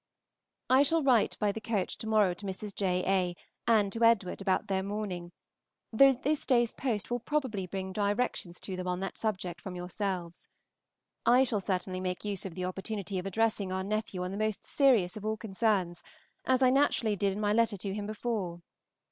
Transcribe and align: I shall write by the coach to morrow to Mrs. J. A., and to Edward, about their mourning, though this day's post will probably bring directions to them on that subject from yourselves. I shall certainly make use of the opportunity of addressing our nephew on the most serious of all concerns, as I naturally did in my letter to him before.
I 0.67 0.81
shall 0.81 1.03
write 1.03 1.37
by 1.37 1.51
the 1.51 1.61
coach 1.61 1.95
to 1.99 2.07
morrow 2.07 2.33
to 2.33 2.45
Mrs. 2.47 2.73
J. 2.73 3.03
A., 3.05 3.35
and 3.71 3.93
to 3.93 4.03
Edward, 4.03 4.41
about 4.41 4.65
their 4.65 4.81
mourning, 4.81 5.31
though 5.93 6.13
this 6.13 6.43
day's 6.47 6.73
post 6.73 7.11
will 7.11 7.19
probably 7.19 7.67
bring 7.67 7.93
directions 7.93 8.59
to 8.61 8.75
them 8.75 8.87
on 8.87 8.99
that 9.01 9.15
subject 9.19 9.61
from 9.61 9.75
yourselves. 9.75 10.47
I 11.23 11.43
shall 11.43 11.59
certainly 11.59 11.99
make 11.99 12.25
use 12.25 12.47
of 12.47 12.55
the 12.55 12.65
opportunity 12.65 13.19
of 13.19 13.27
addressing 13.27 13.71
our 13.71 13.83
nephew 13.83 14.23
on 14.23 14.31
the 14.31 14.39
most 14.39 14.65
serious 14.65 15.17
of 15.17 15.23
all 15.23 15.37
concerns, 15.37 16.01
as 16.47 16.63
I 16.63 16.71
naturally 16.71 17.15
did 17.15 17.33
in 17.33 17.39
my 17.39 17.53
letter 17.53 17.77
to 17.77 17.93
him 17.93 18.07
before. 18.07 18.63